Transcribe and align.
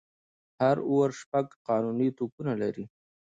هر 0.61 0.77
آور 0.91 1.09
شپږ 1.21 1.45
قانوني 1.67 2.09
توپونه 2.17 2.53
لري. 2.61 2.85